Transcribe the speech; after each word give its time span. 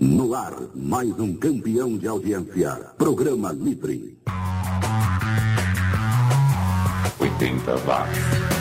No 0.00 0.34
ar, 0.34 0.54
mais 0.74 1.18
um 1.20 1.34
campeão 1.34 1.96
de 1.96 2.08
audiência. 2.08 2.74
Programa 2.98 3.52
Livre. 3.52 4.18
80 7.20 7.76
watts. 7.86 8.53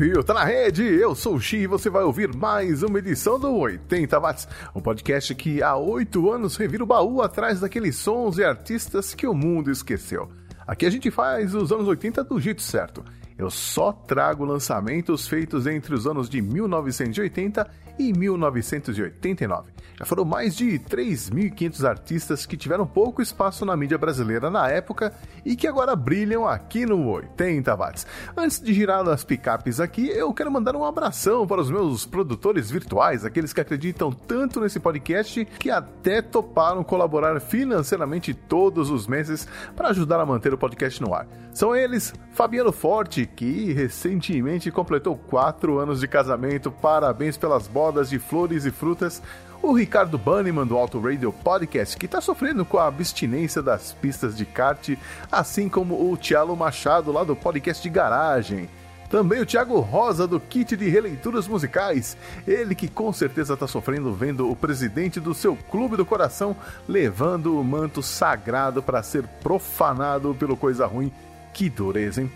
Subiu, 0.00 0.24
tá 0.24 0.32
na 0.32 0.44
rede. 0.44 0.82
Eu 0.82 1.14
sou 1.14 1.34
o 1.34 1.40
Xi 1.40 1.58
e 1.58 1.66
você 1.66 1.90
vai 1.90 2.02
ouvir 2.02 2.34
mais 2.34 2.82
uma 2.82 2.98
edição 2.98 3.38
do 3.38 3.54
80 3.54 4.18
Watts, 4.18 4.48
um 4.74 4.80
podcast 4.80 5.34
que 5.34 5.62
há 5.62 5.76
oito 5.76 6.30
anos 6.30 6.56
revira 6.56 6.82
o 6.82 6.86
baú 6.86 7.20
atrás 7.20 7.60
daqueles 7.60 7.96
sons 7.96 8.38
e 8.38 8.42
artistas 8.42 9.12
que 9.12 9.26
o 9.26 9.34
mundo 9.34 9.70
esqueceu. 9.70 10.32
Aqui 10.66 10.86
a 10.86 10.90
gente 10.90 11.10
faz 11.10 11.54
os 11.54 11.70
anos 11.70 11.86
80 11.86 12.24
do 12.24 12.40
jeito 12.40 12.62
certo. 12.62 13.04
Eu 13.40 13.48
só 13.48 13.90
trago 13.90 14.44
lançamentos 14.44 15.26
feitos 15.26 15.66
entre 15.66 15.94
os 15.94 16.06
anos 16.06 16.28
de 16.28 16.42
1980 16.42 17.66
e 17.98 18.12
1989. 18.12 19.70
Já 19.98 20.04
foram 20.04 20.24
mais 20.24 20.56
de 20.56 20.78
3.500 20.78 21.88
artistas 21.88 22.46
que 22.46 22.56
tiveram 22.56 22.86
pouco 22.86 23.20
espaço 23.20 23.64
na 23.64 23.76
mídia 23.76 23.96
brasileira 23.96 24.50
na 24.50 24.68
época 24.68 25.12
e 25.44 25.56
que 25.56 25.66
agora 25.66 25.96
brilham 25.96 26.46
aqui 26.46 26.84
no 26.84 27.08
80 27.08 27.74
watts. 27.76 28.06
Antes 28.36 28.60
de 28.60 28.74
girar 28.74 29.06
as 29.08 29.24
picapes 29.24 29.80
aqui, 29.80 30.08
eu 30.08 30.32
quero 30.32 30.50
mandar 30.50 30.76
um 30.76 30.84
abração 30.84 31.46
para 31.46 31.60
os 31.60 31.70
meus 31.70 32.06
produtores 32.06 32.70
virtuais, 32.70 33.24
aqueles 33.24 33.52
que 33.52 33.60
acreditam 33.60 34.10
tanto 34.12 34.60
nesse 34.60 34.80
podcast 34.80 35.44
que 35.58 35.70
até 35.70 36.22
toparam 36.22 36.82
colaborar 36.82 37.40
financeiramente 37.40 38.34
todos 38.34 38.90
os 38.90 39.06
meses 39.06 39.46
para 39.76 39.88
ajudar 39.88 40.20
a 40.20 40.26
manter 40.26 40.52
o 40.52 40.58
podcast 40.58 41.00
no 41.02 41.14
ar. 41.14 41.26
São 41.52 41.74
eles 41.74 42.14
Fabiano 42.32 42.72
Forte, 42.72 43.29
que 43.36 43.72
recentemente 43.72 44.70
completou 44.70 45.16
4 45.16 45.78
anos 45.78 46.00
de 46.00 46.08
casamento, 46.08 46.70
parabéns 46.70 47.36
pelas 47.36 47.66
bodas 47.66 48.10
de 48.10 48.18
flores 48.18 48.64
e 48.64 48.70
frutas 48.70 49.22
o 49.62 49.74
Ricardo 49.74 50.16
Banniman 50.16 50.66
do 50.66 50.76
Auto 50.76 50.98
Radio 50.98 51.32
Podcast, 51.32 51.96
que 51.96 52.06
está 52.06 52.20
sofrendo 52.20 52.64
com 52.64 52.78
a 52.78 52.86
abstinência 52.86 53.60
das 53.60 53.92
pistas 53.92 54.34
de 54.34 54.46
kart, 54.46 54.96
assim 55.30 55.68
como 55.68 56.10
o 56.10 56.16
Tiago 56.16 56.56
Machado 56.56 57.12
lá 57.12 57.24
do 57.24 57.36
podcast 57.36 57.82
de 57.82 57.90
garagem. 57.90 58.70
Também 59.10 59.40
o 59.40 59.46
Thiago 59.46 59.80
Rosa 59.80 60.26
do 60.26 60.38
Kit 60.38 60.76
de 60.76 60.88
Releituras 60.88 61.46
Musicais, 61.48 62.16
ele 62.46 62.74
que 62.74 62.88
com 62.88 63.12
certeza 63.12 63.54
está 63.54 63.66
sofrendo 63.66 64.14
vendo 64.14 64.48
o 64.48 64.56
presidente 64.56 65.18
do 65.18 65.34
seu 65.34 65.56
clube 65.56 65.96
do 65.96 66.06
coração 66.06 66.56
levando 66.88 67.58
o 67.58 67.64
manto 67.64 68.02
sagrado 68.02 68.82
para 68.82 69.02
ser 69.02 69.24
profanado 69.42 70.34
pelo 70.38 70.56
coisa 70.56 70.86
ruim. 70.86 71.12
Que 71.52 71.68
dureza, 71.68 72.22
hein? 72.22 72.30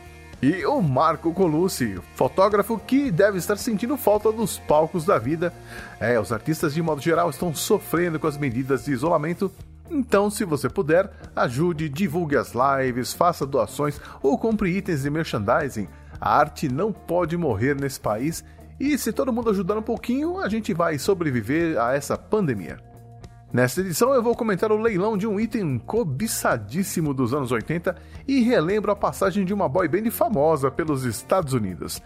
E 0.44 0.66
o 0.66 0.82
Marco 0.82 1.32
Colucci, 1.32 1.98
fotógrafo 2.14 2.78
que 2.78 3.10
deve 3.10 3.38
estar 3.38 3.56
sentindo 3.56 3.96
falta 3.96 4.30
dos 4.30 4.58
palcos 4.58 5.02
da 5.06 5.18
vida. 5.18 5.54
É, 5.98 6.20
os 6.20 6.30
artistas 6.30 6.74
de 6.74 6.82
modo 6.82 7.00
geral 7.00 7.30
estão 7.30 7.54
sofrendo 7.54 8.20
com 8.20 8.26
as 8.26 8.36
medidas 8.36 8.84
de 8.84 8.92
isolamento. 8.92 9.50
Então, 9.90 10.28
se 10.28 10.44
você 10.44 10.68
puder, 10.68 11.10
ajude, 11.34 11.88
divulgue 11.88 12.36
as 12.36 12.52
lives, 12.52 13.14
faça 13.14 13.46
doações 13.46 13.98
ou 14.22 14.36
compre 14.36 14.68
itens 14.68 15.04
de 15.04 15.08
merchandising. 15.08 15.88
A 16.20 16.36
arte 16.36 16.68
não 16.68 16.92
pode 16.92 17.38
morrer 17.38 17.74
nesse 17.74 17.98
país 17.98 18.44
e 18.78 18.98
se 18.98 19.14
todo 19.14 19.32
mundo 19.32 19.48
ajudar 19.48 19.78
um 19.78 19.82
pouquinho, 19.82 20.40
a 20.40 20.48
gente 20.50 20.74
vai 20.74 20.98
sobreviver 20.98 21.80
a 21.80 21.94
essa 21.94 22.18
pandemia. 22.18 22.78
Nesta 23.55 23.83
edição 23.83 24.12
eu 24.12 24.20
vou 24.20 24.34
comentar 24.34 24.72
o 24.72 24.77
leilão 24.77 25.16
de 25.16 25.28
um 25.28 25.38
item 25.38 25.78
cobiçadíssimo 25.78 27.14
dos 27.14 27.33
anos 27.33 27.52
80 27.52 27.94
e 28.27 28.41
relembro 28.41 28.91
a 28.91 28.96
passagem 28.96 29.44
de 29.44 29.55
uma 29.55 29.69
boy 29.69 29.86
band 29.86 30.11
famosa 30.11 30.72
pelos 30.72 31.05
Estados 31.05 31.52
Unidos. 31.52 32.02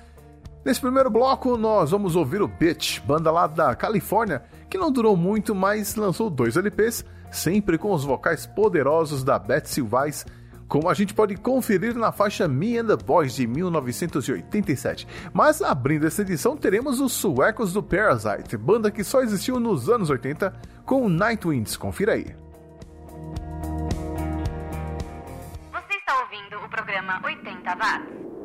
Nesse 0.63 0.79
primeiro 0.79 1.09
bloco 1.09 1.57
nós 1.57 1.91
vamos 1.91 2.17
ouvir 2.17 2.43
o 2.43 2.47
Bitch, 2.47 3.01
banda 3.01 3.31
lá 3.31 3.47
da 3.47 3.75
Califórnia, 3.75 4.43
que 4.69 4.77
não 4.77 4.93
durou 4.93 5.17
muito, 5.17 5.55
mas 5.55 5.97
lançou 5.97 6.29
dois 6.29 6.55
LPs, 6.55 7.03
sempre 7.31 7.79
com 7.79 7.95
os 7.95 8.05
vocais 8.05 8.45
poderosos 8.45 9.25
da 9.25 9.39
Betsy 9.39 9.81
Weiss 9.81 10.27
como 10.69 10.89
a 10.89 10.95
gente 10.95 11.15
pode 11.15 11.35
conferir 11.37 11.97
na 11.97 12.13
faixa 12.13 12.47
Me 12.47 12.79
and 12.79 12.87
the 12.87 12.97
Boys 12.97 13.35
de 13.35 13.47
1987. 13.47 15.09
Mas 15.33 15.63
abrindo 15.63 16.07
essa 16.07 16.23
edição, 16.23 16.57
teremos 16.57 17.01
os 17.01 17.13
suecos 17.13 17.73
do 17.73 17.83
Parasite, 17.83 18.57
banda 18.57 18.91
que 18.91 19.03
só 19.03 19.23
existiu 19.23 19.59
nos 19.59 19.89
anos 19.89 20.11
80, 20.11 20.53
com 20.85 21.09
Nightwinds. 21.09 21.77
Confira 21.77 22.13
aí. 22.13 22.27
Você 25.73 25.95
está 25.99 26.21
ouvindo 26.21 26.65
o 26.65 26.69
programa 26.69 27.21
80 27.25 27.75
Watts. 27.75 28.38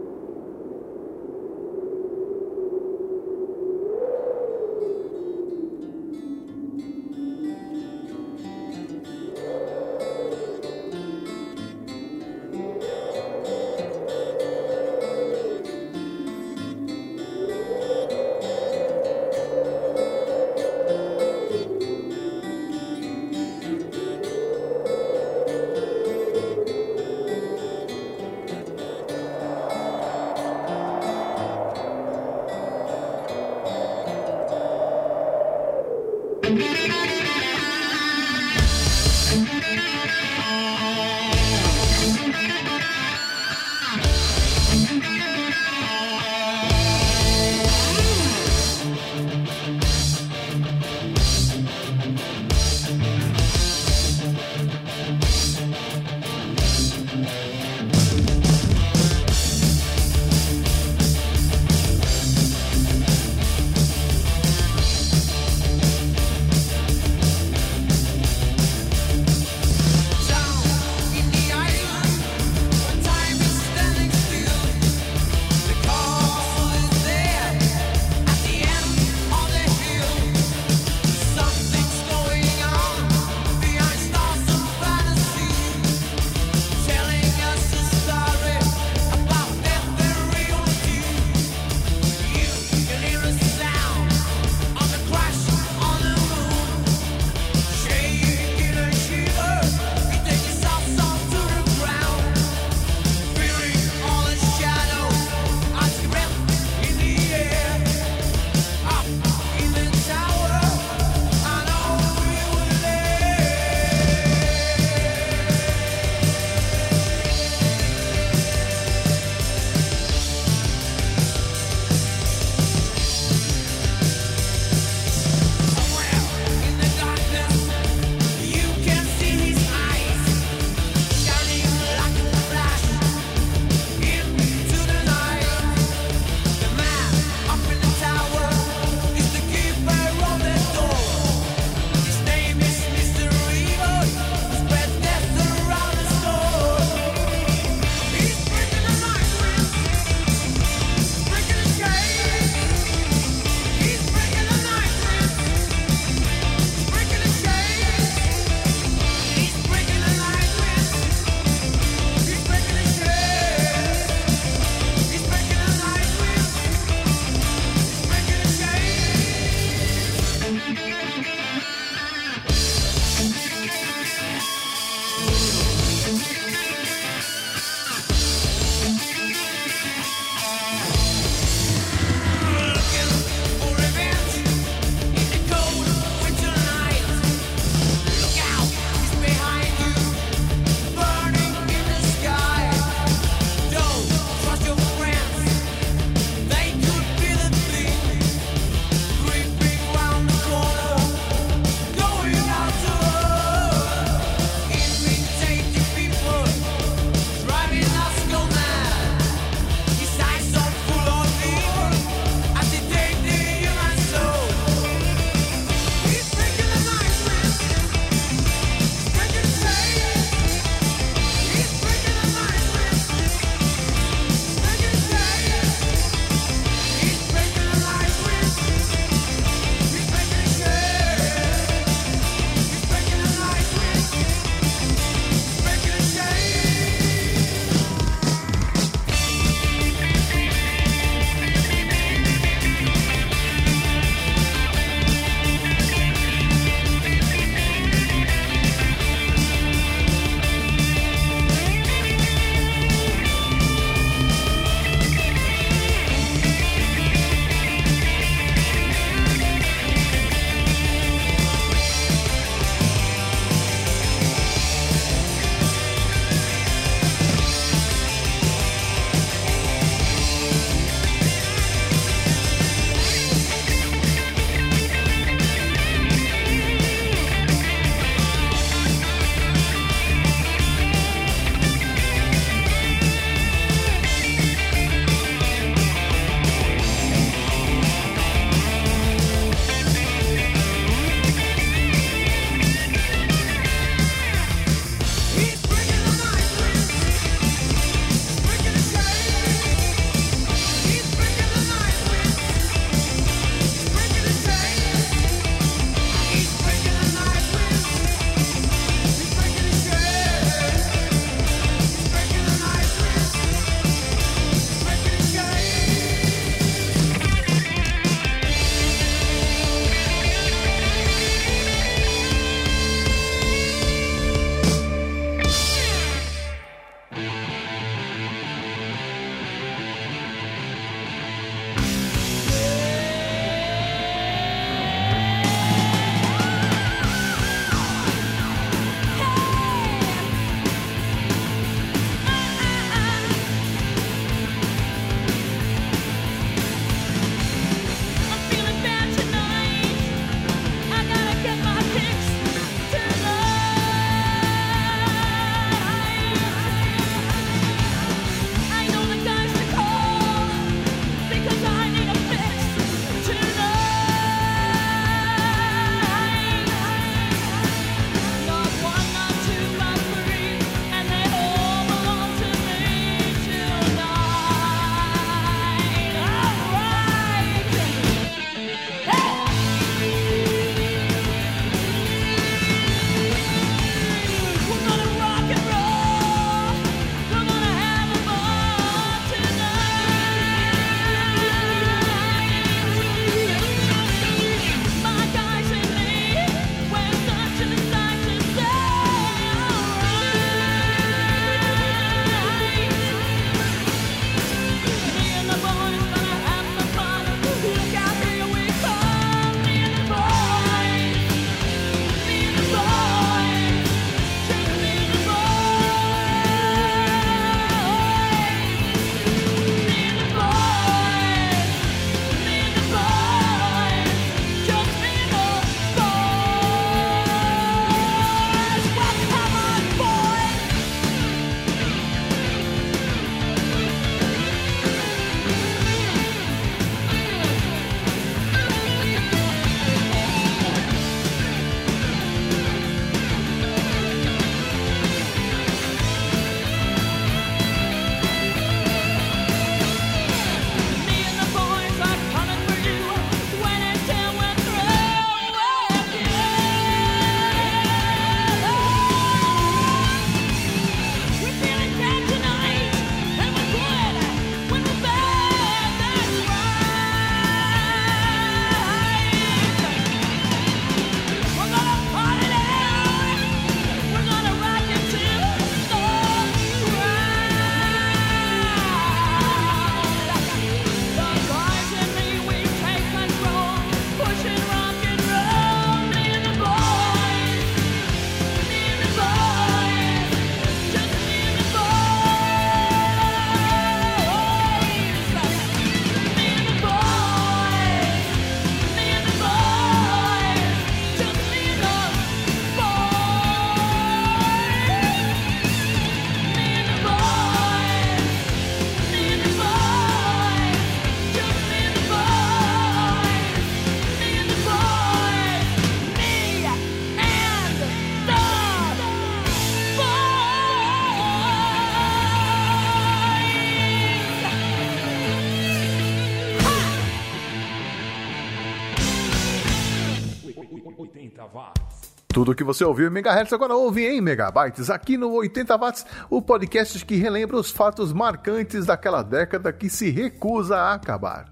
Tudo 532.44 532.56
que 532.56 532.64
você 532.66 532.84
ouviu 532.84 533.08
em 533.08 533.10
megahertz 533.10 533.54
agora 533.54 533.74
ouve 533.74 534.06
em 534.06 534.20
megabytes, 534.20 534.90
aqui 534.90 535.16
no 535.16 535.32
80 535.32 535.78
watts, 535.78 536.06
o 536.30 536.42
podcast 536.42 537.06
que 537.06 537.16
relembra 537.16 537.56
os 537.56 537.72
fatos 537.72 538.12
marcantes 538.12 538.86
daquela 538.86 539.24
década 539.24 539.72
que 539.72 539.90
se 539.90 540.10
recusa 540.10 540.76
a 540.76 540.94
acabar. 540.94 541.46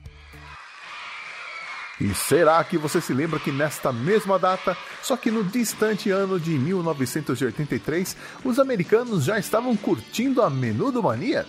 E 1.97 2.13
será 2.13 2.61
que 2.65 2.77
você 2.77 2.99
se 2.99 3.13
lembra 3.13 3.39
que 3.39 3.53
nesta 3.53 3.93
mesma 3.93 4.37
data, 4.37 4.75
só 5.01 5.15
que 5.15 5.31
no 5.31 5.45
distante 5.45 6.11
ano 6.11 6.37
de 6.37 6.59
1983, 6.59 8.17
os 8.43 8.59
americanos 8.59 9.23
já 9.23 9.39
estavam 9.39 9.77
curtindo 9.77 10.41
a 10.41 10.49
Menudo 10.49 11.01
Mania? 11.01 11.45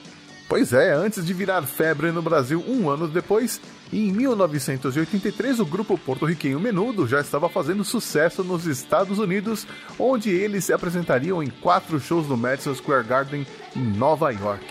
Pois 0.48 0.72
é, 0.72 0.92
antes 0.92 1.26
de 1.26 1.34
virar 1.34 1.62
febre 1.62 2.12
no 2.12 2.22
Brasil 2.22 2.62
um 2.64 2.88
ano 2.88 3.08
depois, 3.08 3.60
em 3.92 4.10
1983 4.10 5.60
o 5.60 5.66
grupo 5.66 5.98
porto-riquenho 5.98 6.58
Menudo 6.58 7.06
já 7.06 7.20
estava 7.20 7.48
fazendo 7.48 7.84
sucesso 7.84 8.42
nos 8.42 8.66
Estados 8.66 9.18
Unidos, 9.18 9.66
onde 9.98 10.30
eles 10.30 10.64
se 10.64 10.72
apresentariam 10.72 11.42
em 11.42 11.48
quatro 11.48 12.00
shows 12.00 12.26
no 12.26 12.36
Madison 12.36 12.74
Square 12.74 13.04
Garden 13.06 13.46
em 13.76 13.82
Nova 13.82 14.30
York. 14.30 14.64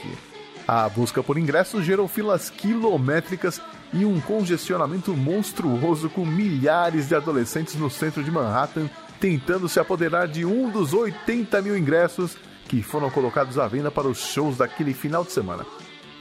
A 0.68 0.90
busca 0.90 1.22
por 1.22 1.38
ingressos 1.38 1.86
gerou 1.86 2.08
filas 2.08 2.50
quilométricas 2.50 3.62
e 3.94 4.06
um 4.06 4.20
congestionamento 4.22 5.14
monstruoso 5.16 6.10
com 6.10 6.26
milhares 6.26 7.08
de 7.08 7.16
adolescentes 7.16 7.76
no 7.76 7.90
centro 7.90 8.24
de 8.24 8.32
Manhattan 8.32 8.90
tentando 9.20 9.70
se 9.70 9.80
apoderar 9.80 10.28
de 10.28 10.44
um 10.44 10.70
dos 10.70 10.94
80 10.94 11.62
mil 11.62 11.78
ingressos 11.78 12.36
que 12.68 12.82
foram 12.82 13.12
colocados 13.12 13.60
à 13.60 13.68
venda 13.68 13.92
para 13.92 14.08
os 14.08 14.18
shows 14.18 14.58
daquele 14.58 14.94
final 14.94 15.24
de 15.24 15.32
semana. 15.32 15.66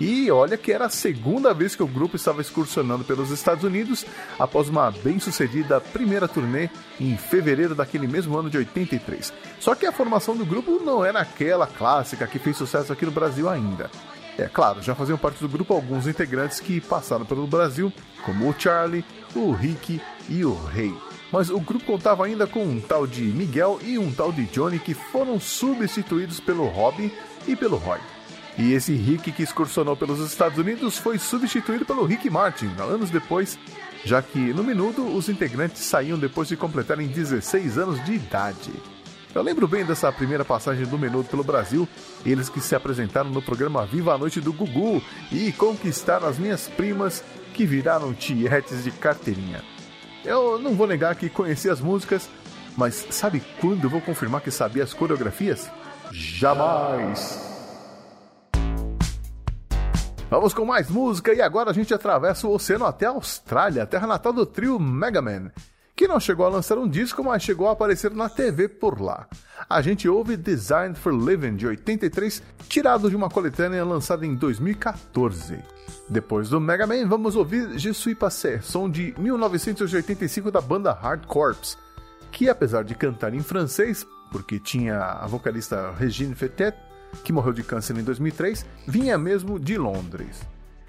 E 0.00 0.30
olha 0.30 0.56
que 0.56 0.72
era 0.72 0.86
a 0.86 0.90
segunda 0.90 1.52
vez 1.52 1.76
que 1.76 1.82
o 1.82 1.86
grupo 1.86 2.16
estava 2.16 2.40
excursionando 2.40 3.04
pelos 3.04 3.30
Estados 3.30 3.64
Unidos 3.64 4.06
após 4.38 4.68
uma 4.68 4.90
bem-sucedida 4.90 5.80
primeira 5.80 6.26
turnê 6.26 6.70
em 6.98 7.16
fevereiro 7.18 7.74
daquele 7.74 8.06
mesmo 8.06 8.36
ano 8.38 8.48
de 8.48 8.56
83. 8.56 9.32
Só 9.58 9.74
que 9.74 9.84
a 9.84 9.92
formação 9.92 10.34
do 10.34 10.46
grupo 10.46 10.80
não 10.82 11.04
era 11.04 11.20
aquela 11.20 11.66
clássica 11.66 12.26
que 12.26 12.38
fez 12.38 12.56
sucesso 12.56 12.92
aqui 12.92 13.04
no 13.04 13.12
Brasil 13.12 13.48
ainda. 13.48 13.90
É 14.38 14.48
claro, 14.48 14.80
já 14.80 14.94
faziam 14.94 15.18
parte 15.18 15.40
do 15.40 15.48
grupo 15.48 15.74
alguns 15.74 16.06
integrantes 16.06 16.60
que 16.60 16.80
passaram 16.80 17.26
pelo 17.26 17.46
Brasil, 17.46 17.92
como 18.24 18.48
o 18.48 18.54
Charlie, 18.58 19.04
o 19.34 19.52
Rick 19.52 20.00
e 20.30 20.44
o 20.44 20.54
Rei 20.54 20.94
mas 21.32 21.50
o 21.50 21.60
grupo 21.60 21.84
contava 21.84 22.26
ainda 22.26 22.46
com 22.46 22.64
um 22.64 22.80
tal 22.80 23.06
de 23.06 23.22
Miguel 23.22 23.78
e 23.82 23.98
um 23.98 24.12
tal 24.12 24.32
de 24.32 24.46
Johnny 24.46 24.78
que 24.78 24.94
foram 24.94 25.38
substituídos 25.38 26.40
pelo 26.40 26.66
Robbie 26.66 27.12
e 27.46 27.54
pelo 27.54 27.76
Roy. 27.76 27.98
E 28.60 28.74
esse 28.74 28.92
Rick 28.92 29.32
que 29.32 29.42
excursionou 29.42 29.96
pelos 29.96 30.20
Estados 30.20 30.58
Unidos 30.58 30.98
foi 30.98 31.16
substituído 31.16 31.86
pelo 31.86 32.04
Rick 32.04 32.28
Martin, 32.28 32.70
anos 32.78 33.08
depois, 33.08 33.58
já 34.04 34.20
que 34.20 34.38
no 34.52 34.62
minuto 34.62 35.02
os 35.02 35.30
integrantes 35.30 35.82
saíam 35.82 36.18
depois 36.18 36.46
de 36.46 36.58
completarem 36.58 37.08
16 37.08 37.78
anos 37.78 38.04
de 38.04 38.12
idade. 38.12 38.70
Eu 39.34 39.40
lembro 39.40 39.66
bem 39.66 39.82
dessa 39.82 40.12
primeira 40.12 40.44
passagem 40.44 40.84
do 40.84 40.98
Menudo 40.98 41.26
pelo 41.30 41.42
Brasil, 41.42 41.88
eles 42.22 42.50
que 42.50 42.60
se 42.60 42.74
apresentaram 42.74 43.30
no 43.30 43.40
programa 43.40 43.86
Viva 43.86 44.12
a 44.12 44.18
Noite 44.18 44.42
do 44.42 44.52
Gugu 44.52 45.02
e 45.32 45.52
conquistaram 45.52 46.28
as 46.28 46.38
minhas 46.38 46.68
primas 46.68 47.24
que 47.54 47.64
viraram 47.64 48.12
tietes 48.12 48.84
de 48.84 48.90
carteirinha. 48.90 49.62
Eu 50.22 50.58
não 50.58 50.74
vou 50.74 50.86
negar 50.86 51.16
que 51.16 51.30
conheci 51.30 51.70
as 51.70 51.80
músicas, 51.80 52.28
mas 52.76 53.06
sabe 53.08 53.42
quando 53.58 53.88
vou 53.88 54.02
confirmar 54.02 54.42
que 54.42 54.50
sabia 54.50 54.84
as 54.84 54.92
coreografias? 54.92 55.70
Jamais! 56.12 57.49
Vamos 60.30 60.54
com 60.54 60.64
mais 60.64 60.88
música 60.88 61.34
e 61.34 61.42
agora 61.42 61.70
a 61.70 61.72
gente 61.72 61.92
atravessa 61.92 62.46
o 62.46 62.54
oceano 62.54 62.86
até 62.86 63.04
a 63.04 63.10
Austrália, 63.10 63.84
terra 63.84 64.06
natal 64.06 64.32
do 64.32 64.46
trio 64.46 64.78
Mega 64.78 65.20
Man, 65.20 65.50
que 65.96 66.06
não 66.06 66.20
chegou 66.20 66.46
a 66.46 66.48
lançar 66.48 66.78
um 66.78 66.86
disco, 66.88 67.24
mas 67.24 67.42
chegou 67.42 67.68
a 67.68 67.72
aparecer 67.72 68.12
na 68.12 68.28
TV 68.28 68.68
por 68.68 69.00
lá. 69.00 69.26
A 69.68 69.82
gente 69.82 70.08
ouve 70.08 70.36
Designed 70.36 70.96
for 70.96 71.12
Living 71.12 71.56
de 71.56 71.66
83, 71.66 72.44
tirado 72.68 73.10
de 73.10 73.16
uma 73.16 73.28
coletânea 73.28 73.84
lançada 73.84 74.24
em 74.24 74.36
2014. 74.36 75.58
Depois 76.08 76.48
do 76.48 76.60
Mega 76.60 76.86
Man, 76.86 77.08
vamos 77.08 77.34
ouvir 77.34 77.76
Je 77.76 77.92
suis 77.92 78.16
passé, 78.16 78.60
som 78.62 78.88
de 78.88 79.12
1985 79.18 80.52
da 80.52 80.60
banda 80.60 80.92
Hard 80.92 81.26
Corps, 81.26 81.76
que 82.30 82.48
apesar 82.48 82.84
de 82.84 82.94
cantar 82.94 83.34
em 83.34 83.42
francês, 83.42 84.06
porque 84.30 84.60
tinha 84.60 84.96
a 84.96 85.26
vocalista 85.26 85.90
Regine 85.98 86.36
Fetet, 86.36 86.76
que 87.24 87.32
morreu 87.32 87.52
de 87.52 87.62
câncer 87.62 87.96
em 87.96 88.02
2003, 88.02 88.64
vinha 88.86 89.18
mesmo 89.18 89.58
de 89.58 89.76
Londres. 89.76 90.40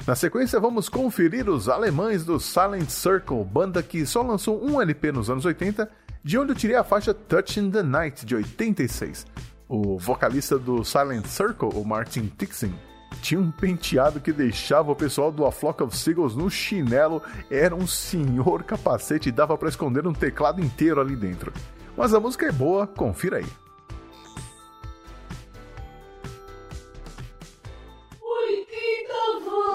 Na 0.05 0.15
sequência, 0.15 0.59
vamos 0.59 0.89
conferir 0.89 1.47
os 1.47 1.69
alemães 1.69 2.25
do 2.25 2.39
Silent 2.39 2.89
Circle, 2.89 3.43
banda 3.43 3.83
que 3.83 4.05
só 4.05 4.23
lançou 4.23 4.63
um 4.63 4.81
LP 4.81 5.11
nos 5.11 5.29
anos 5.29 5.45
80, 5.45 5.89
de 6.23 6.37
onde 6.37 6.51
eu 6.51 6.55
tirei 6.55 6.75
a 6.75 6.83
faixa 6.83 7.13
Touching 7.13 7.69
the 7.69 7.83
Night, 7.83 8.25
de 8.25 8.35
86. 8.35 9.27
O 9.69 9.99
vocalista 9.99 10.57
do 10.57 10.83
Silent 10.83 11.25
Circle, 11.27 11.69
o 11.75 11.85
Martin 11.85 12.31
Tixin, 12.37 12.73
tinha 13.21 13.39
um 13.39 13.51
penteado 13.51 14.19
que 14.19 14.33
deixava 14.33 14.91
o 14.91 14.95
pessoal 14.95 15.31
do 15.31 15.45
A 15.45 15.51
Flock 15.51 15.83
of 15.83 15.95
Seagulls 15.95 16.35
no 16.35 16.49
chinelo. 16.49 17.21
Era 17.49 17.75
um 17.75 17.85
senhor 17.85 18.63
capacete 18.63 19.29
e 19.29 19.31
dava 19.31 19.57
para 19.57 19.69
esconder 19.69 20.07
um 20.07 20.13
teclado 20.13 20.61
inteiro 20.61 20.99
ali 20.99 21.15
dentro. 21.15 21.53
Mas 21.95 22.13
a 22.13 22.19
música 22.19 22.47
é 22.47 22.51
boa, 22.51 22.87
confira 22.87 23.37
aí. 23.37 23.45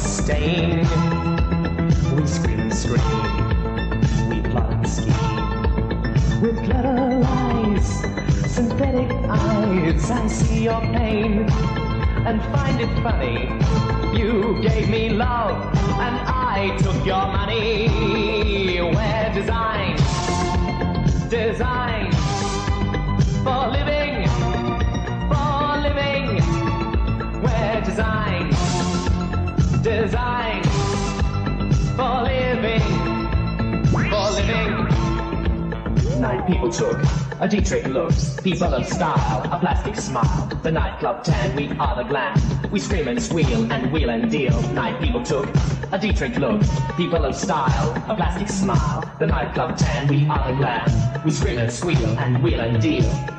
stain. 0.00 0.78
We 2.16 2.26
scream 2.26 2.60
and 2.60 2.74
scream, 2.74 4.28
we 4.30 4.40
plot 4.50 4.72
and 4.72 4.88
scheme. 4.88 6.40
With 6.42 6.64
clever 6.64 7.20
lies, 7.20 7.86
synthetic 8.54 9.10
eyes, 9.28 10.10
I 10.10 10.26
see 10.28 10.64
your 10.64 10.80
pain 10.80 11.48
and 12.26 12.42
find 12.52 12.80
it 12.80 13.02
funny. 13.02 13.48
You 14.18 14.60
gave 14.62 14.88
me 14.88 15.10
love 15.10 15.56
and 16.00 16.16
I 16.26 16.76
took 16.78 17.04
your 17.06 17.26
money. 17.26 17.88
We're 18.80 19.32
designed, 19.34 19.98
designed 21.30 22.14
for 23.44 23.68
living, 23.68 24.28
for 25.30 25.76
living. 25.86 26.40
We're 27.42 27.80
designed 27.84 28.25
people 36.46 36.72
took. 36.72 36.98
A 37.40 37.48
Dietrich 37.48 37.86
looks, 37.86 38.40
people 38.40 38.72
of 38.72 38.86
style, 38.86 39.42
a 39.52 39.58
plastic 39.58 39.94
smile. 39.96 40.48
The 40.62 40.72
nightclub 40.72 41.22
tan, 41.22 41.54
we 41.54 41.68
are 41.78 41.96
the 41.96 42.08
glam. 42.08 42.36
We 42.70 42.80
scream 42.80 43.08
and 43.08 43.22
squeal 43.22 43.70
and 43.70 43.92
wheel 43.92 44.10
and 44.10 44.30
deal. 44.30 44.60
Night 44.72 45.00
people 45.00 45.22
took. 45.22 45.48
A 45.92 45.98
Dietrich 45.98 46.36
looks, 46.36 46.68
people 46.96 47.24
of 47.24 47.36
style, 47.36 47.94
a 48.08 48.16
plastic 48.16 48.48
smile. 48.48 49.04
The 49.18 49.26
nightclub 49.26 49.76
tan, 49.76 50.08
we 50.08 50.26
are 50.28 50.50
the 50.50 50.56
glam. 50.56 51.22
We 51.24 51.30
scream 51.30 51.58
and 51.58 51.72
squeal 51.72 52.18
and 52.18 52.42
wheel 52.42 52.60
and 52.60 52.80
deal. 52.80 53.35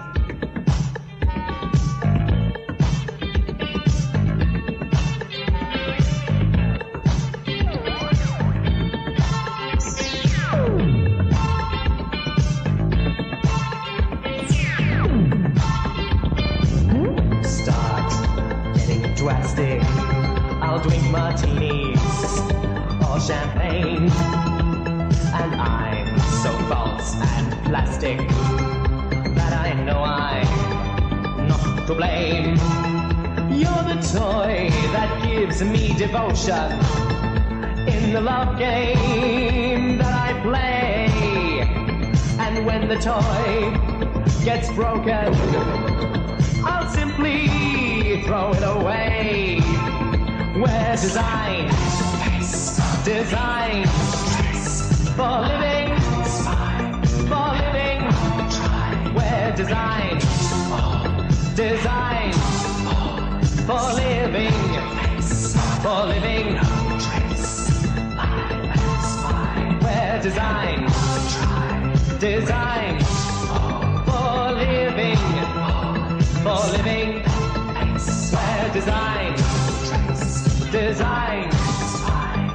shut 36.38 36.72
in 37.88 38.14
the 38.14 38.22
love 38.22 38.60
game 38.60 39.98
that 39.98 40.14
I 40.14 40.40
play. 40.44 41.62
And 42.40 42.64
when 42.66 42.88
the 42.88 42.96
toy 42.96 43.74
gets 44.46 44.72
broken, 44.74 45.34
I'll 46.64 46.88
simply 46.90 48.22
throw 48.24 48.52
it 48.54 48.62
away. 48.62 49.60
Where 50.62 50.96
design, 50.96 51.70
design 53.04 53.88
for 55.18 55.42
living, 55.52 55.90
for 57.30 57.48
living. 57.64 58.00
Where 59.16 59.56
design, 59.56 60.20
design 61.56 62.34
for 63.66 63.94
living 63.96 64.97
for 65.84 66.06
living. 66.06 66.58
Actress, 67.08 67.70
where 69.84 70.22
design, 70.22 70.80
design 72.20 73.00
for 74.06 74.52
living, 74.54 75.18
for 76.44 76.62
living. 76.76 77.24
Where 78.34 78.74
design, 78.74 79.36
design 80.72 81.52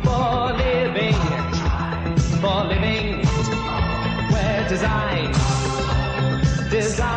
for 0.05 0.53
living, 0.65 1.21
for 2.41 2.65
living. 2.65 3.25
Where 4.33 4.69
design, 4.69 5.33
design. 6.71 7.12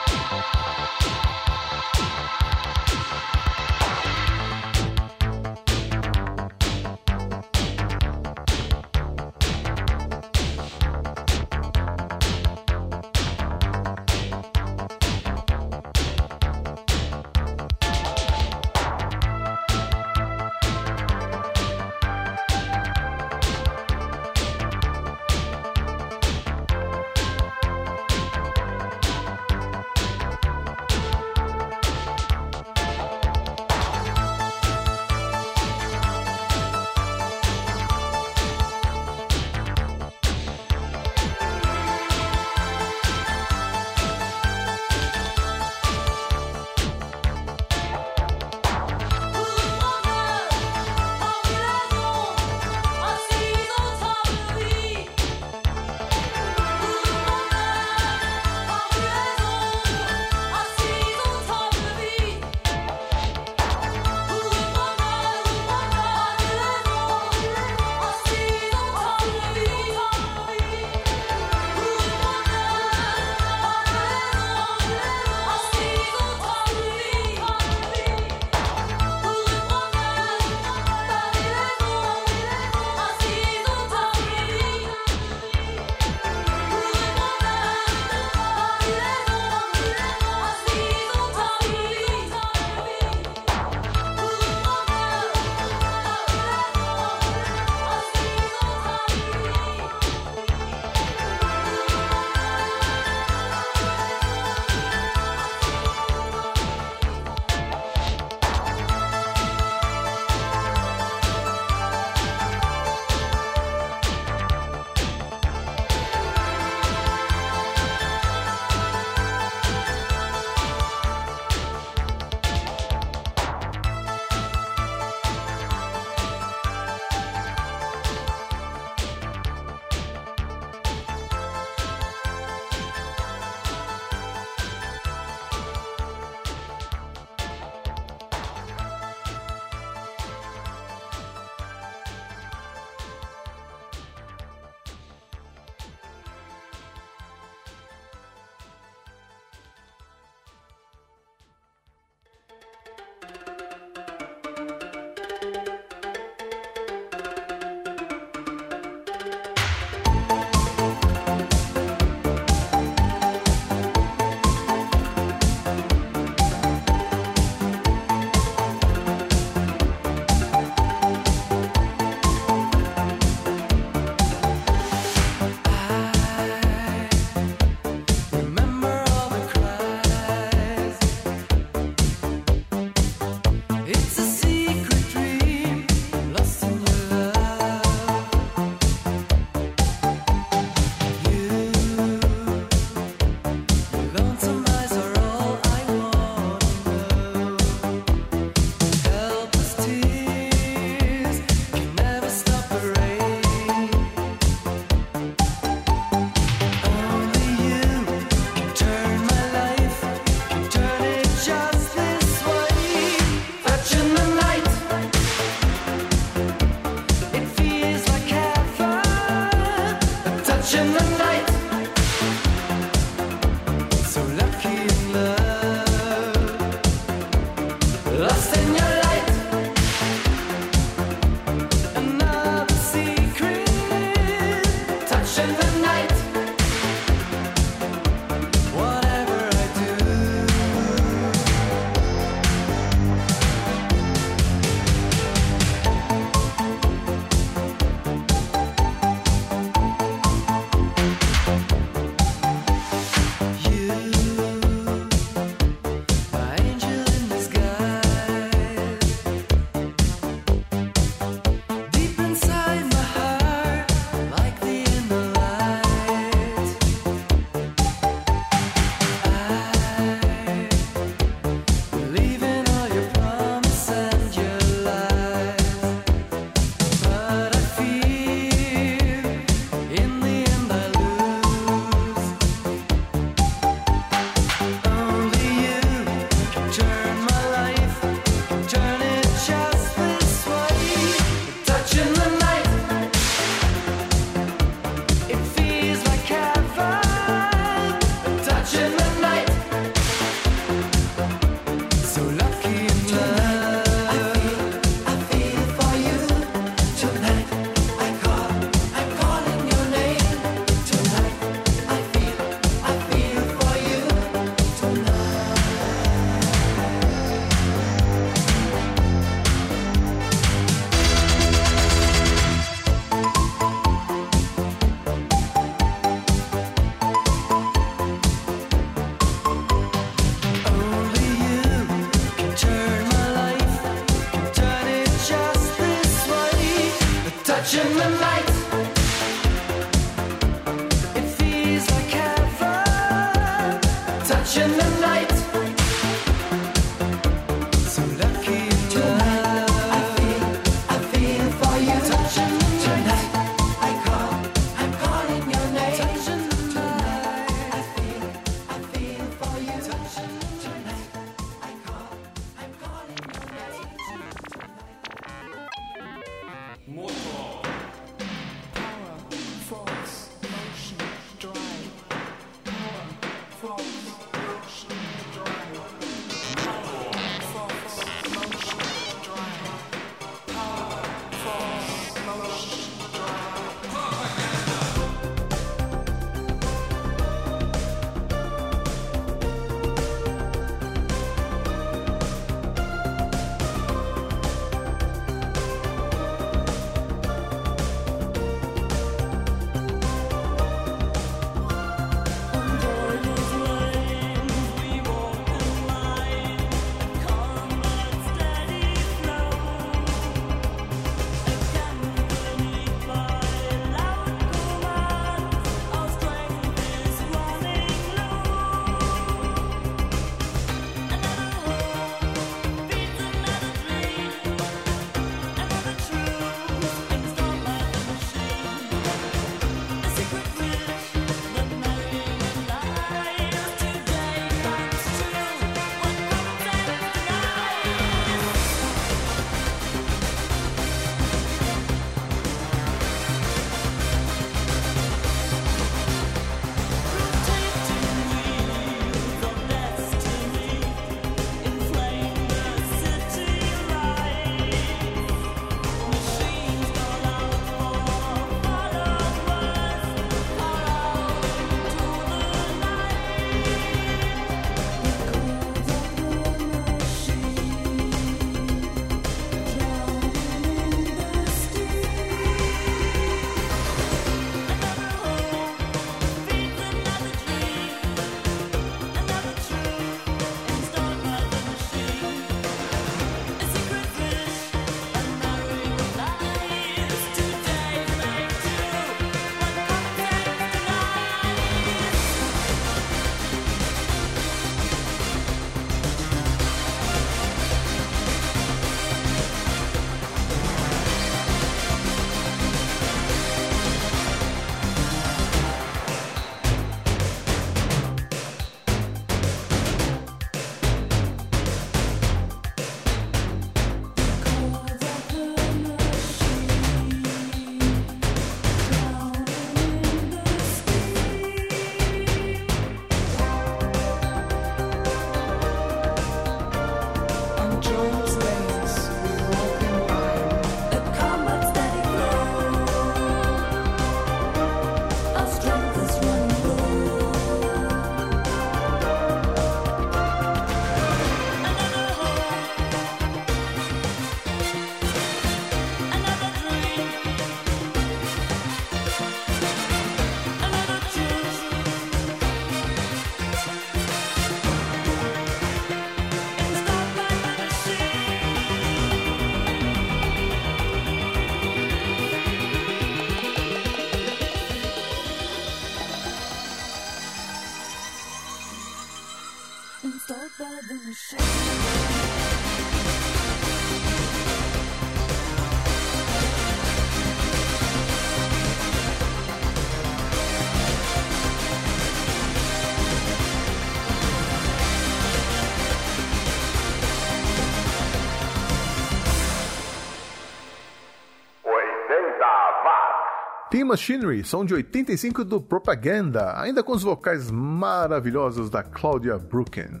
Machinery, 593.86 594.44
som 594.44 594.64
de 594.64 594.74
85 594.74 595.44
do 595.44 595.60
Propaganda, 595.60 596.60
ainda 596.60 596.82
com 596.82 596.92
os 596.92 597.02
vocais 597.02 597.50
maravilhosos 597.50 598.68
da 598.68 598.82
Claudia 598.82 599.38
Brooken. 599.38 600.00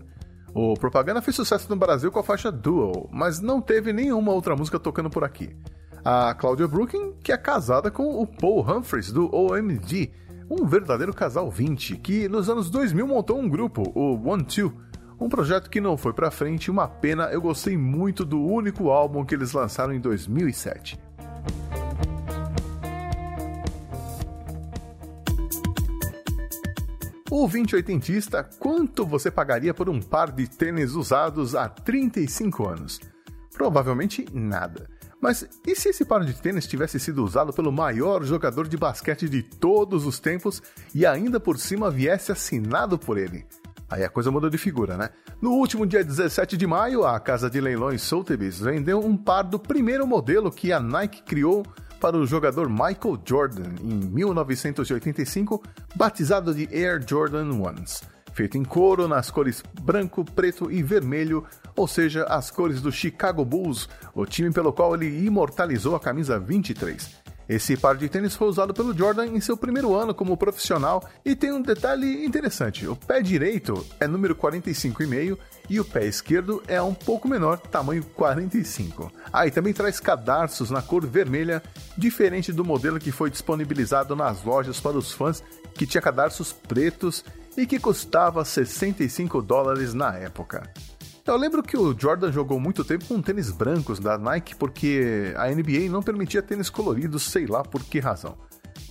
O 0.52 0.74
Propaganda 0.74 1.22
fez 1.22 1.36
sucesso 1.36 1.68
no 1.70 1.76
Brasil 1.76 2.10
com 2.10 2.18
a 2.18 2.22
faixa 2.24 2.50
Duel, 2.50 3.08
mas 3.12 3.40
não 3.40 3.60
teve 3.60 3.92
nenhuma 3.92 4.32
outra 4.32 4.56
música 4.56 4.78
tocando 4.78 5.08
por 5.08 5.22
aqui. 5.22 5.54
A 6.04 6.34
Claudia 6.34 6.66
Brooken, 6.66 7.14
que 7.22 7.32
é 7.32 7.36
casada 7.36 7.90
com 7.90 8.20
o 8.20 8.26
Paul 8.26 8.60
Humphries 8.60 9.12
do 9.12 9.34
OMG, 9.34 10.12
um 10.50 10.66
verdadeiro 10.66 11.14
casal 11.14 11.50
20, 11.50 11.96
que 11.96 12.28
nos 12.28 12.50
anos 12.50 12.68
2000 12.70 13.06
montou 13.06 13.38
um 13.38 13.48
grupo, 13.48 13.82
o 13.94 14.28
One 14.28 14.44
Two, 14.44 14.72
um 15.20 15.28
projeto 15.28 15.70
que 15.70 15.80
não 15.80 15.96
foi 15.96 16.12
pra 16.12 16.30
frente, 16.30 16.70
uma 16.70 16.86
pena, 16.86 17.24
eu 17.24 17.40
gostei 17.40 17.76
muito 17.76 18.24
do 18.24 18.40
único 18.40 18.90
álbum 18.90 19.24
que 19.24 19.34
eles 19.34 19.52
lançaram 19.52 19.94
em 19.94 20.00
2007. 20.00 21.05
O 27.28 27.48
2080ista, 27.48 28.48
quanto 28.60 29.04
você 29.04 29.32
pagaria 29.32 29.74
por 29.74 29.88
um 29.88 30.00
par 30.00 30.30
de 30.30 30.46
tênis 30.46 30.94
usados 30.94 31.56
há 31.56 31.68
35 31.68 32.68
anos? 32.68 33.00
Provavelmente 33.52 34.24
nada. 34.32 34.88
Mas 35.20 35.48
e 35.66 35.74
se 35.74 35.88
esse 35.88 36.04
par 36.04 36.24
de 36.24 36.34
tênis 36.34 36.68
tivesse 36.68 37.00
sido 37.00 37.24
usado 37.24 37.52
pelo 37.52 37.72
maior 37.72 38.22
jogador 38.22 38.68
de 38.68 38.76
basquete 38.76 39.28
de 39.28 39.42
todos 39.42 40.06
os 40.06 40.20
tempos 40.20 40.62
e 40.94 41.04
ainda 41.04 41.40
por 41.40 41.58
cima 41.58 41.90
viesse 41.90 42.30
assinado 42.30 42.96
por 42.96 43.18
ele? 43.18 43.44
Aí 43.90 44.04
a 44.04 44.08
coisa 44.08 44.30
mudou 44.30 44.48
de 44.48 44.58
figura, 44.58 44.96
né? 44.96 45.10
No 45.40 45.50
último 45.50 45.84
dia 45.84 46.04
17 46.04 46.56
de 46.56 46.66
maio, 46.66 47.04
a 47.04 47.18
casa 47.18 47.50
de 47.50 47.60
leilões 47.60 48.02
Sotheby's 48.02 48.60
vendeu 48.60 49.00
um 49.00 49.16
par 49.16 49.42
do 49.42 49.58
primeiro 49.58 50.06
modelo 50.06 50.50
que 50.50 50.72
a 50.72 50.78
Nike 50.78 51.24
criou 51.24 51.64
para 52.00 52.16
o 52.16 52.26
jogador 52.26 52.68
Michael 52.68 53.20
Jordan 53.24 53.74
em 53.80 53.94
1985, 53.94 55.62
batizado 55.94 56.54
de 56.54 56.68
Air 56.72 57.04
Jordan 57.06 57.52
Ones, 57.60 58.02
feito 58.32 58.56
em 58.58 58.64
couro 58.64 59.08
nas 59.08 59.30
cores 59.30 59.62
branco, 59.82 60.24
preto 60.24 60.70
e 60.70 60.82
vermelho, 60.82 61.44
ou 61.74 61.88
seja, 61.88 62.24
as 62.24 62.50
cores 62.50 62.80
do 62.80 62.92
Chicago 62.92 63.44
Bulls, 63.44 63.88
o 64.14 64.24
time 64.24 64.52
pelo 64.52 64.72
qual 64.72 64.94
ele 64.94 65.26
imortalizou 65.26 65.96
a 65.96 66.00
camisa 66.00 66.38
23. 66.38 67.25
Esse 67.48 67.76
par 67.76 67.96
de 67.96 68.08
tênis 68.08 68.34
foi 68.34 68.48
usado 68.48 68.74
pelo 68.74 68.96
Jordan 68.96 69.26
em 69.26 69.40
seu 69.40 69.56
primeiro 69.56 69.94
ano 69.94 70.12
como 70.12 70.36
profissional 70.36 71.08
e 71.24 71.36
tem 71.36 71.52
um 71.52 71.62
detalhe 71.62 72.24
interessante: 72.24 72.86
o 72.86 72.96
pé 72.96 73.22
direito 73.22 73.86
é 74.00 74.06
número 74.06 74.34
45,5 74.34 75.38
e 75.68 75.78
o 75.78 75.84
pé 75.84 76.06
esquerdo 76.06 76.62
é 76.66 76.80
um 76.82 76.94
pouco 76.94 77.28
menor, 77.28 77.58
tamanho 77.58 78.04
45. 78.14 79.12
Ah, 79.32 79.46
e 79.46 79.50
também 79.50 79.72
traz 79.72 80.00
cadarços 80.00 80.70
na 80.70 80.82
cor 80.82 81.06
vermelha, 81.06 81.62
diferente 81.96 82.52
do 82.52 82.64
modelo 82.64 82.98
que 82.98 83.12
foi 83.12 83.30
disponibilizado 83.30 84.16
nas 84.16 84.42
lojas 84.42 84.80
para 84.80 84.98
os 84.98 85.12
fãs, 85.12 85.42
que 85.74 85.86
tinha 85.86 86.02
cadarços 86.02 86.52
pretos 86.52 87.24
e 87.56 87.66
que 87.66 87.78
custava 87.78 88.44
65 88.44 89.40
dólares 89.40 89.94
na 89.94 90.14
época. 90.16 90.70
Eu 91.26 91.36
lembro 91.36 91.60
que 91.60 91.76
o 91.76 91.92
Jordan 91.98 92.30
jogou 92.30 92.60
muito 92.60 92.84
tempo 92.84 93.04
com 93.06 93.20
tênis 93.20 93.50
brancos 93.50 93.98
da 93.98 94.16
Nike 94.16 94.54
porque 94.54 95.34
a 95.36 95.48
NBA 95.48 95.90
não 95.90 96.00
permitia 96.00 96.40
tênis 96.40 96.70
coloridos, 96.70 97.24
sei 97.24 97.46
lá 97.46 97.64
por 97.64 97.82
que 97.82 97.98
razão. 97.98 98.38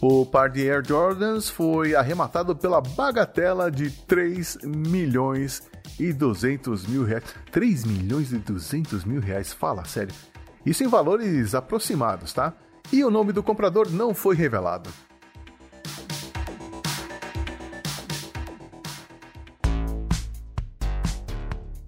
O 0.01 0.25
par 0.25 0.49
de 0.49 0.69
Air 0.69 0.85
Jordans 0.85 1.49
foi 1.49 1.95
arrematado 1.95 2.53
pela 2.53 2.81
bagatela 2.81 3.71
de 3.71 3.89
3 3.89 4.57
milhões 4.65 5.63
e 5.97 6.11
200 6.11 6.85
mil 6.85 7.05
reais. 7.05 7.23
3 7.53 7.85
milhões 7.85 8.33
e 8.33 8.37
200 8.37 9.05
mil 9.05 9.21
reais, 9.21 9.53
fala 9.53 9.85
sério. 9.85 10.13
Isso 10.65 10.83
em 10.83 10.87
valores 10.87 11.55
aproximados, 11.55 12.33
tá? 12.33 12.53
E 12.91 13.01
o 13.03 13.09
nome 13.09 13.31
do 13.31 13.41
comprador 13.41 13.89
não 13.89 14.13
foi 14.13 14.35
revelado. 14.35 14.89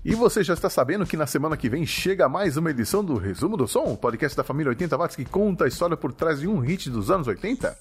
E 0.08 0.15
você 0.15 0.41
já 0.41 0.54
está 0.54 0.70
sabendo 0.70 1.06
que 1.06 1.17
na 1.17 1.28
semana 1.28 1.58
que 1.58 1.67
vem 1.67 1.86
chega 1.86 2.30
mais 2.30 2.56
uma 2.56 2.72
edição 2.72 3.04
do 3.04 3.17
Resumo 3.17 3.58
do 3.58 3.67
Som, 3.67 3.93
podcast 3.93 4.38
da 4.38 4.43
família 4.43 4.70
80 4.70 4.96
watts 4.98 5.17
que 5.17 5.26
conta 5.26 5.65
a 5.65 5.67
história 5.67 5.98
por 5.98 6.13
trás 6.13 6.39
de 6.39 6.48
um 6.48 6.60
hit 6.60 6.89
dos 6.89 7.12
anos 7.12 7.28
80? 7.28 7.78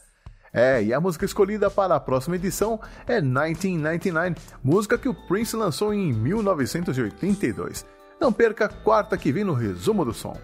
É, 0.53 0.82
e 0.82 0.92
a 0.92 1.01
música 1.01 1.24
escolhida 1.24 1.70
para 1.70 1.94
a 1.94 2.01
próxima 2.01 2.34
edição 2.34 2.80
é 3.07 3.20
1999, 3.20 4.34
música 4.61 4.98
que 4.98 5.09
o 5.09 5.14
Prince 5.14 5.55
lançou 5.55 5.94
em 5.94 6.12
1982. 6.12 7.86
Não 8.20 8.32
perca 8.32 8.68
quarta 8.68 9.16
que 9.16 9.30
vem 9.30 9.44
no 9.44 9.55
Resumo 9.55 10.05
do 10.05 10.12
Som. 10.12 10.36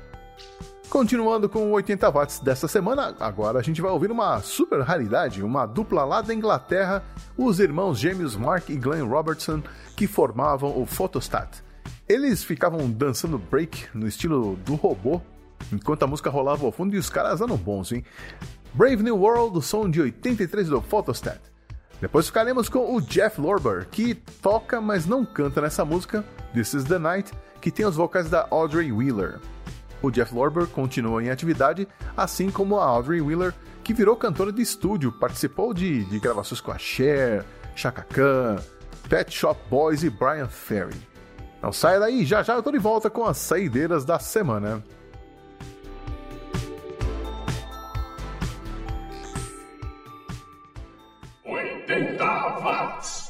Continuando 0.88 1.48
com 1.48 1.66
o 1.66 1.72
80 1.72 2.08
watts 2.12 2.38
desta 2.38 2.68
semana, 2.68 3.16
agora 3.18 3.58
a 3.58 3.62
gente 3.62 3.82
vai 3.82 3.90
ouvir 3.90 4.12
uma 4.12 4.40
super 4.40 4.82
raridade, 4.82 5.42
uma 5.42 5.66
dupla 5.66 6.04
lá 6.04 6.20
da 6.20 6.32
Inglaterra, 6.32 7.02
os 7.36 7.58
irmãos 7.58 7.98
gêmeos 7.98 8.36
Mark 8.36 8.68
e 8.68 8.76
Glenn 8.76 9.08
Robertson, 9.08 9.64
que 9.96 10.06
formavam 10.06 10.80
o 10.80 10.86
Photostat. 10.86 11.71
Eles 12.12 12.44
ficavam 12.44 12.90
dançando 12.90 13.38
break 13.38 13.86
no 13.94 14.06
estilo 14.06 14.54
do 14.66 14.74
robô, 14.74 15.22
enquanto 15.72 16.02
a 16.02 16.06
música 16.06 16.28
rolava 16.28 16.66
ao 16.66 16.70
fundo 16.70 16.94
e 16.94 16.98
os 16.98 17.08
caras 17.08 17.40
eram 17.40 17.56
bons, 17.56 17.90
hein? 17.90 18.04
Brave 18.74 19.02
New 19.02 19.16
World, 19.16 19.64
som 19.64 19.88
de 19.88 19.98
83 19.98 20.68
do 20.68 20.82
Photostat. 20.82 21.40
Depois 22.02 22.26
ficaremos 22.26 22.68
com 22.68 22.94
o 22.94 23.00
Jeff 23.00 23.40
Lorber, 23.40 23.88
que 23.90 24.14
toca, 24.14 24.78
mas 24.78 25.06
não 25.06 25.24
canta 25.24 25.62
nessa 25.62 25.86
música, 25.86 26.22
This 26.52 26.74
is 26.74 26.84
the 26.84 26.98
Night, 26.98 27.32
que 27.62 27.70
tem 27.70 27.86
os 27.86 27.96
vocais 27.96 28.28
da 28.28 28.46
Audrey 28.50 28.92
Wheeler. 28.92 29.40
O 30.02 30.10
Jeff 30.10 30.34
Lorber 30.34 30.66
continua 30.66 31.24
em 31.24 31.30
atividade, 31.30 31.88
assim 32.14 32.50
como 32.50 32.76
a 32.76 32.84
Audrey 32.84 33.22
Wheeler, 33.22 33.54
que 33.82 33.94
virou 33.94 34.16
cantora 34.16 34.52
de 34.52 34.60
estúdio, 34.60 35.12
participou 35.12 35.72
de, 35.72 36.04
de 36.04 36.20
gravações 36.20 36.60
com 36.60 36.72
a 36.72 36.76
Cher, 36.76 37.42
Chaka 37.74 38.02
Khan, 38.02 38.56
Pet 39.08 39.34
Shop 39.34 39.58
Boys 39.70 40.04
e 40.04 40.10
Brian 40.10 40.48
Ferry. 40.48 41.11
Não 41.62 41.72
saia 41.72 42.00
daí, 42.00 42.24
já 42.26 42.42
já 42.42 42.54
eu 42.54 42.62
tô 42.62 42.72
de 42.72 42.78
volta 42.78 43.08
com 43.08 43.24
as 43.24 43.38
saideiras 43.38 44.04
da 44.04 44.18
semana. 44.18 44.82
Oitenta 51.44 52.58
watts. 52.58 53.21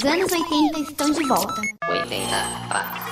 Os 0.00 0.06
anos 0.06 0.32
80 0.32 0.80
estão 0.80 1.10
de 1.10 1.28
volta. 1.28 1.60
80 1.86 2.26
watts. 2.70 3.10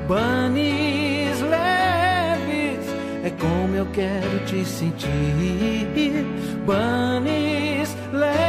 Bunnies 0.07 1.39
leves, 1.41 2.85
é 3.23 3.29
como 3.39 3.75
eu 3.75 3.85
quero 3.87 4.45
te 4.45 4.65
sentir. 4.65 6.25
Bunnies 6.65 7.95
leves. 8.11 8.48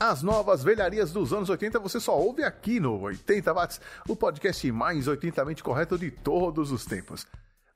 As 0.00 0.22
novas 0.22 0.62
velharias 0.62 1.12
dos 1.12 1.32
anos 1.32 1.50
80 1.50 1.78
você 1.80 2.00
só 2.00 2.18
ouve 2.18 2.42
aqui 2.42 2.80
no 2.80 3.00
80 3.00 3.52
Watts, 3.52 3.80
o 4.08 4.16
podcast 4.16 4.70
mais 4.72 5.06
80mente 5.06 5.60
correto 5.60 5.98
de 5.98 6.10
todos 6.10 6.72
os 6.72 6.84
tempos. 6.84 7.26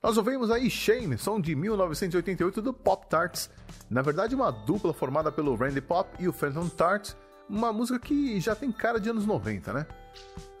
Nós 0.01 0.17
ouvimos 0.17 0.49
aí 0.49 0.69
Shame, 0.69 1.17
som 1.17 1.39
de 1.39 1.55
1988 1.55 2.61
do 2.61 2.73
Pop 2.73 3.07
Tarts. 3.09 3.49
Na 3.89 4.01
verdade, 4.01 4.35
uma 4.35 4.51
dupla 4.51 4.93
formada 4.93 5.31
pelo 5.31 5.55
Randy 5.55 5.79
Pop 5.79 6.09
e 6.19 6.27
o 6.27 6.33
Phantom 6.33 6.67
Tarts, 6.69 7.15
uma 7.49 7.71
música 7.71 7.99
que 7.99 8.39
já 8.39 8.55
tem 8.55 8.71
cara 8.71 8.99
de 8.99 9.09
anos 9.09 9.25
90, 9.25 9.71
né? 9.71 9.85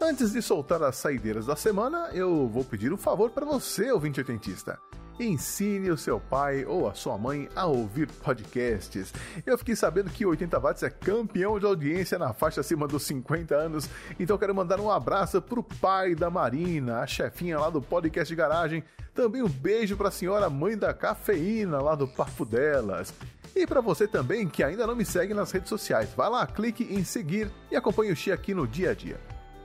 Antes 0.01 0.31
de 0.31 0.41
soltar 0.41 0.83
as 0.83 0.97
saideiras 0.97 1.45
da 1.45 1.55
semana, 1.55 2.09
eu 2.13 2.47
vou 2.47 2.63
pedir 2.63 2.93
um 2.93 2.97
favor 2.97 3.31
para 3.31 3.45
você, 3.45 3.91
ouvinte 3.91 4.19
oitentista. 4.19 4.79
Ensine 5.19 5.91
o 5.91 5.97
seu 5.97 6.19
pai 6.19 6.65
ou 6.65 6.89
a 6.89 6.93
sua 6.93 7.17
mãe 7.17 7.47
a 7.55 7.65
ouvir 7.65 8.07
podcasts. 8.07 9.13
Eu 9.45 9.57
fiquei 9.57 9.75
sabendo 9.75 10.09
que 10.09 10.25
o 10.25 10.29
80 10.29 10.59
Watts 10.59 10.83
é 10.83 10.89
campeão 10.89 11.59
de 11.59 11.65
audiência 11.65 12.17
na 12.17 12.33
faixa 12.33 12.61
acima 12.61 12.87
dos 12.87 13.03
50 13.03 13.55
anos, 13.55 13.89
então 14.19 14.37
quero 14.37 14.55
mandar 14.55 14.79
um 14.79 14.89
abraço 14.89 15.41
pro 15.41 15.61
pai 15.63 16.15
da 16.15 16.29
Marina, 16.29 16.99
a 16.99 17.07
chefinha 17.07 17.59
lá 17.59 17.69
do 17.69 17.81
podcast 17.81 18.27
de 18.27 18.35
garagem. 18.35 18.83
Também 19.13 19.43
um 19.43 19.49
beijo 19.49 19.95
pra 19.95 20.09
senhora 20.09 20.49
mãe 20.49 20.75
da 20.75 20.93
cafeína 20.93 21.79
lá 21.79 21.93
do 21.93 22.07
Papo 22.07 22.43
Delas. 22.43 23.13
E 23.55 23.67
para 23.67 23.81
você 23.81 24.07
também 24.07 24.47
que 24.47 24.63
ainda 24.63 24.87
não 24.87 24.95
me 24.95 25.05
segue 25.05 25.33
nas 25.33 25.51
redes 25.51 25.69
sociais, 25.69 26.09
vai 26.17 26.27
lá, 26.27 26.47
clique 26.47 26.83
em 26.83 27.03
seguir 27.03 27.51
e 27.69 27.75
acompanhe 27.75 28.11
o 28.11 28.15
Xi 28.15 28.31
aqui 28.31 28.53
no 28.53 28.67
dia 28.67 28.91
a 28.91 28.93
dia. 28.95 29.19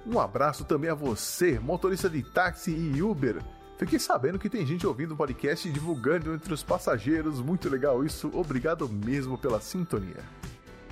Um 0.06 0.20
abraço 0.20 0.64
também 0.64 0.90
a 0.90 0.94
você, 0.94 1.58
motorista 1.58 2.08
de 2.08 2.22
táxi 2.22 2.70
e 2.70 3.02
Uber. 3.02 3.42
Fiquei 3.78 3.98
sabendo 4.00 4.40
que 4.40 4.50
tem 4.50 4.66
gente 4.66 4.84
ouvindo 4.84 5.14
o 5.14 5.16
podcast 5.16 5.68
e 5.68 5.72
divulgando 5.72 6.34
entre 6.34 6.52
os 6.52 6.64
passageiros. 6.64 7.40
Muito 7.40 7.70
legal 7.70 8.04
isso. 8.04 8.28
Obrigado 8.34 8.88
mesmo 8.88 9.38
pela 9.38 9.60
sintonia. 9.60 10.24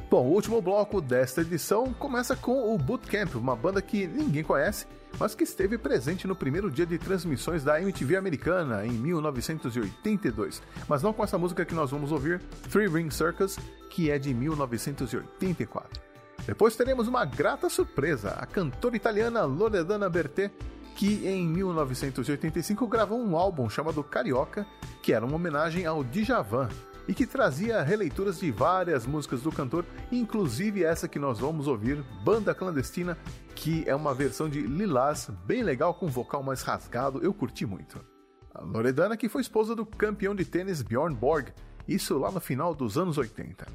Bom, 0.09 0.25
o 0.25 0.33
último 0.33 0.63
bloco 0.63 1.01
desta 1.01 1.41
edição 1.41 1.93
começa 1.93 2.37
com 2.37 2.73
o 2.73 2.79
Bootcamp, 2.79 3.35
uma 3.35 3.57
banda 3.57 3.83
que 3.83 4.07
ninguém 4.07 4.45
conhece, 4.45 4.87
mas 5.19 5.35
que 5.35 5.43
esteve 5.43 5.77
presente 5.77 6.29
no 6.29 6.37
primeiro 6.37 6.71
dia 6.71 6.87
de 6.87 6.97
transmissões 6.97 7.65
da 7.65 7.83
MTV 7.83 8.17
americana 8.17 8.87
em 8.87 8.93
1982. 8.93 10.63
Mas 10.89 11.03
não 11.03 11.13
com 11.13 11.25
essa 11.25 11.37
música 11.37 11.65
que 11.65 11.75
nós 11.75 11.91
vamos 11.91 12.13
ouvir, 12.13 12.41
Three 12.71 12.87
Ring 12.87 13.11
Circus, 13.11 13.59
que 13.91 14.13
é 14.13 14.17
de 14.17 14.33
1984. 14.33 16.01
Depois 16.47 16.77
teremos 16.77 17.09
uma 17.09 17.25
grata 17.25 17.69
surpresa, 17.69 18.31
a 18.39 18.47
cantora 18.47 18.95
italiana 18.95 19.43
Loredana 19.43 20.09
Bertè, 20.09 20.53
que 20.97 21.29
em 21.29 21.47
1985 21.47 22.87
gravou 22.87 23.21
um 23.21 23.37
álbum 23.37 23.69
chamado 23.69 24.03
Carioca, 24.03 24.67
que 25.03 25.13
era 25.13 25.25
uma 25.25 25.37
homenagem 25.37 25.85
ao 25.85 26.03
Djavan 26.03 26.69
e 27.07 27.15
que 27.15 27.27
trazia 27.27 27.83
releituras 27.83 28.41
de 28.41 28.51
várias 28.51 29.07
músicas 29.07 29.43
do 29.43 29.53
cantor, 29.53 29.85
inclusive 30.11 30.83
essa 30.83 31.07
que 31.07 31.19
nós 31.19 31.39
vamos 31.39 31.69
ouvir, 31.69 32.03
Banda 32.25 32.55
Clandestina, 32.55 33.17
que 33.55 33.85
é 33.87 33.95
uma 33.95 34.13
versão 34.15 34.49
de 34.49 34.61
Lilás, 34.63 35.31
bem 35.45 35.63
legal 35.63 35.95
com 35.95 36.09
vocal 36.09 36.43
mais 36.43 36.63
rasgado, 36.63 37.23
eu 37.23 37.33
curti 37.33 37.65
muito. 37.65 38.05
A 38.53 38.63
Loredana 38.63 39.17
que 39.17 39.29
foi 39.29 39.43
esposa 39.43 39.77
do 39.77 39.87
campeão 39.87 40.35
de 40.35 40.45
tênis 40.45 40.83
Bjorn 40.83 41.15
Borg, 41.15 41.51
isso 41.87 42.19
lá 42.19 42.31
no 42.33 42.41
final 42.41 42.75
dos 42.75 42.99
anos 42.99 43.19
80. 43.19 43.67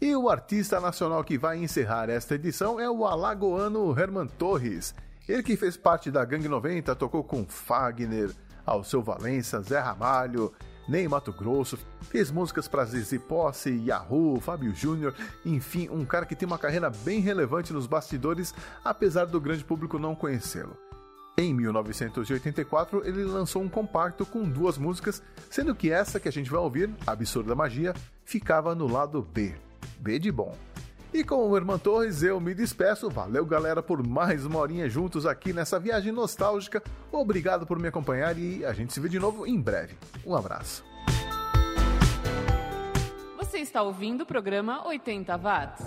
E 0.00 0.16
o 0.16 0.28
artista 0.28 0.80
nacional 0.80 1.22
que 1.22 1.38
vai 1.38 1.58
encerrar 1.58 2.08
esta 2.08 2.34
edição 2.34 2.80
é 2.80 2.90
o 2.90 3.06
alagoano 3.06 3.96
Herman 3.96 4.26
Torres. 4.26 4.94
Ele 5.28 5.42
que 5.42 5.56
fez 5.56 5.76
parte 5.76 6.10
da 6.10 6.24
Gangue 6.24 6.48
90, 6.48 6.94
tocou 6.94 7.24
com 7.24 7.46
Fagner, 7.46 8.30
Alceu 8.66 9.02
Valença, 9.02 9.62
Zé 9.62 9.78
Ramalho, 9.78 10.52
Ney 10.86 11.08
Mato 11.08 11.32
Grosso, 11.32 11.78
fez 12.02 12.30
músicas 12.30 12.68
para 12.68 12.84
Zizi 12.84 13.18
Posse, 13.18 13.70
Yahoo, 13.86 14.38
Fábio 14.38 14.74
Júnior, 14.74 15.14
enfim, 15.44 15.88
um 15.90 16.04
cara 16.04 16.26
que 16.26 16.36
tem 16.36 16.46
uma 16.46 16.58
carreira 16.58 16.90
bem 16.90 17.20
relevante 17.20 17.72
nos 17.72 17.86
bastidores, 17.86 18.54
apesar 18.84 19.24
do 19.24 19.40
grande 19.40 19.64
público 19.64 19.98
não 19.98 20.14
conhecê-lo. 20.14 20.76
Em 21.36 21.52
1984, 21.52 23.02
ele 23.06 23.24
lançou 23.24 23.62
um 23.62 23.68
compacto 23.68 24.24
com 24.24 24.48
duas 24.48 24.78
músicas, 24.78 25.22
sendo 25.50 25.74
que 25.74 25.90
essa 25.90 26.20
que 26.20 26.28
a 26.28 26.32
gente 26.32 26.50
vai 26.50 26.60
ouvir, 26.60 26.90
Absurda 27.06 27.54
Magia, 27.54 27.94
ficava 28.24 28.74
no 28.74 28.86
lado 28.86 29.22
B. 29.22 29.54
B 29.98 30.18
de 30.18 30.30
bom. 30.30 30.56
E 31.14 31.22
com 31.22 31.48
o 31.48 31.56
Irmão 31.56 31.78
Torres 31.78 32.24
eu 32.24 32.40
me 32.40 32.52
despeço. 32.52 33.08
Valeu, 33.08 33.46
galera, 33.46 33.80
por 33.80 34.04
mais 34.04 34.44
uma 34.44 34.58
horinha 34.58 34.90
juntos 34.90 35.24
aqui 35.24 35.52
nessa 35.52 35.78
viagem 35.78 36.10
nostálgica. 36.10 36.82
Obrigado 37.12 37.64
por 37.64 37.78
me 37.78 37.86
acompanhar 37.86 38.36
e 38.36 38.64
a 38.64 38.72
gente 38.72 38.92
se 38.92 38.98
vê 38.98 39.08
de 39.08 39.20
novo 39.20 39.46
em 39.46 39.60
breve. 39.60 39.94
Um 40.26 40.34
abraço. 40.34 40.84
Você 43.36 43.58
está 43.58 43.80
ouvindo 43.80 44.22
o 44.22 44.26
programa 44.26 44.84
80 44.88 45.36
Watts. 45.36 45.86